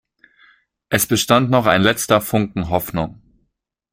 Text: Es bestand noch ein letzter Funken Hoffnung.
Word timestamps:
Es 0.89 1.05
bestand 1.05 1.51
noch 1.51 1.67
ein 1.67 1.83
letzter 1.83 2.21
Funken 2.21 2.69
Hoffnung. 2.71 3.21